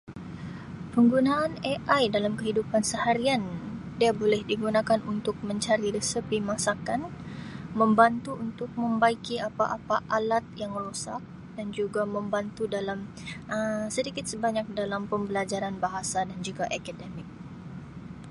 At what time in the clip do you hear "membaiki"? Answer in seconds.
8.81-9.35